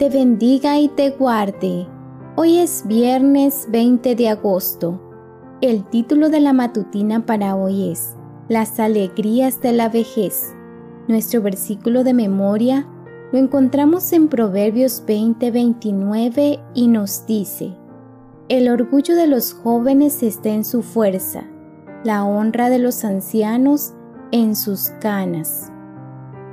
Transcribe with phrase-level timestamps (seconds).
[0.00, 1.86] te bendiga y te guarde.
[2.34, 4.98] Hoy es viernes 20 de agosto.
[5.60, 8.16] El título de la matutina para hoy es
[8.48, 10.54] Las alegrías de la vejez.
[11.06, 12.88] Nuestro versículo de memoria
[13.30, 17.76] lo encontramos en Proverbios 20:29 y nos dice,
[18.48, 21.44] El orgullo de los jóvenes está en su fuerza,
[22.04, 23.92] la honra de los ancianos
[24.32, 25.70] en sus canas.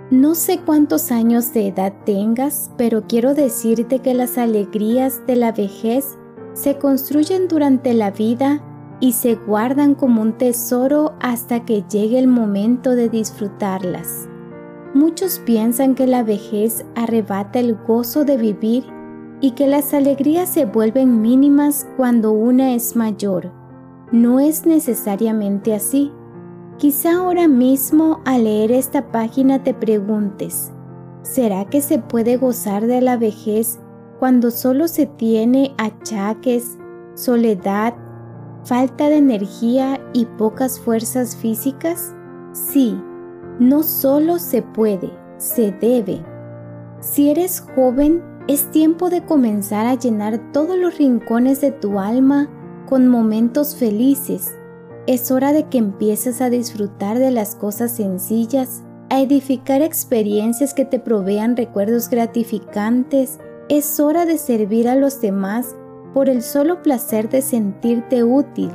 [0.09, 5.51] No sé cuántos años de edad tengas, pero quiero decirte que las alegrías de la
[5.51, 6.17] vejez
[6.53, 8.63] se construyen durante la vida
[9.01, 14.29] y se guardan como un tesoro hasta que llegue el momento de disfrutarlas.
[14.93, 18.85] Muchos piensan que la vejez arrebata el gozo de vivir
[19.41, 23.51] y que las alegrías se vuelven mínimas cuando una es mayor.
[24.13, 26.13] No es necesariamente así.
[26.77, 30.71] Quizá ahora mismo al leer esta página te preguntes,
[31.23, 33.79] ¿será que se puede gozar de la vejez
[34.19, 36.77] cuando solo se tiene achaques,
[37.15, 37.95] soledad,
[38.63, 42.13] falta de energía y pocas fuerzas físicas?
[42.51, 42.95] Sí,
[43.59, 46.23] no solo se puede, se debe.
[46.99, 52.47] Si eres joven, es tiempo de comenzar a llenar todos los rincones de tu alma
[52.87, 54.55] con momentos felices.
[55.07, 60.83] Es hora de que empieces a disfrutar de las cosas sencillas, a edificar experiencias que
[60.83, 63.39] te provean recuerdos gratificantes.
[63.69, 65.77] Es hora de servir a los demás
[66.13, 68.69] por el solo placer de sentirte útil,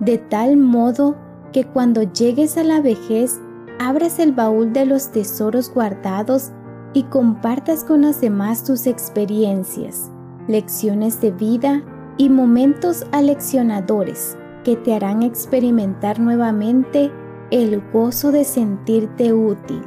[0.00, 1.14] de tal modo
[1.52, 3.38] que cuando llegues a la vejez
[3.78, 6.52] abras el baúl de los tesoros guardados
[6.94, 10.10] y compartas con los demás tus experiencias,
[10.48, 11.82] lecciones de vida
[12.16, 17.12] y momentos aleccionadores que te harán experimentar nuevamente
[17.52, 19.80] el gozo de sentirte útil.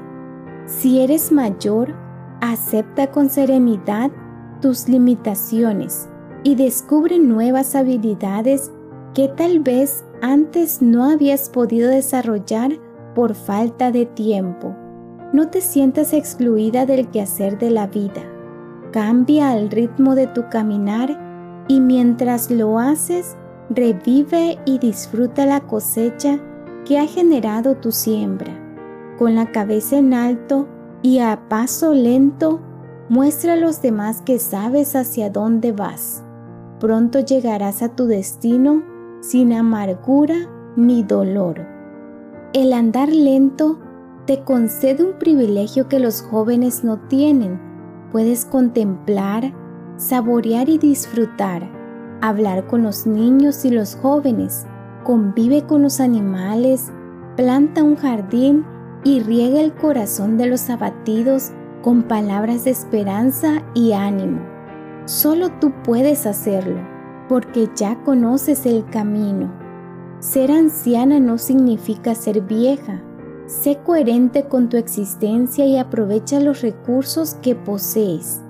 [0.68, 1.94] Si eres mayor,
[2.40, 4.10] acepta con serenidad
[4.62, 6.08] tus limitaciones
[6.44, 8.72] y descubre nuevas habilidades
[9.14, 12.72] que tal vez antes no habías podido desarrollar
[13.16, 14.74] por falta de tiempo.
[15.34, 18.24] No te sientas excluida del quehacer de la vida.
[18.94, 23.36] Cambia el ritmo de tu caminar y mientras lo haces,
[23.70, 26.40] revive y disfruta la cosecha
[26.86, 28.52] que ha generado tu siembra.
[29.18, 30.68] Con la cabeza en alto
[31.02, 32.60] y a paso lento,
[33.10, 36.24] muestra a los demás que sabes hacia dónde vas.
[36.80, 38.84] Pronto llegarás a tu destino
[39.22, 40.36] sin amargura
[40.76, 41.68] ni dolor.
[42.54, 43.78] El andar lento
[44.26, 47.60] te concede un privilegio que los jóvenes no tienen.
[48.12, 49.54] Puedes contemplar,
[49.98, 51.79] saborear y disfrutar,
[52.22, 54.66] hablar con los niños y los jóvenes,
[55.04, 56.92] convive con los animales,
[57.36, 58.66] planta un jardín
[59.04, 64.42] y riega el corazón de los abatidos con palabras de esperanza y ánimo.
[65.06, 66.80] Solo tú puedes hacerlo,
[67.30, 69.52] porque ya conoces el camino.
[70.20, 73.02] Ser anciana no significa ser vieja.
[73.46, 78.42] Sé coherente con tu existencia y aprovecha los recursos que posees.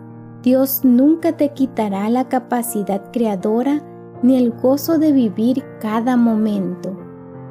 [0.41, 3.81] Dios nunca te quitará la capacidad creadora
[4.23, 6.97] ni el gozo de vivir cada momento.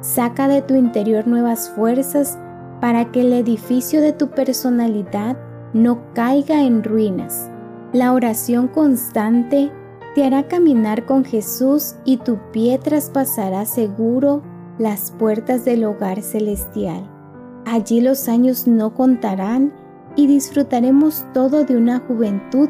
[0.01, 2.37] Saca de tu interior nuevas fuerzas
[2.81, 5.37] para que el edificio de tu personalidad
[5.73, 7.51] no caiga en ruinas.
[7.93, 9.71] La oración constante
[10.15, 14.41] te hará caminar con Jesús y tu pie traspasará seguro
[14.79, 17.07] las puertas del hogar celestial.
[17.65, 19.73] Allí los años no contarán
[20.15, 22.69] y disfrutaremos todo de una juventud